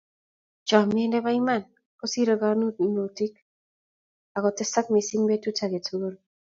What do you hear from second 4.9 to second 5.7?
mising betut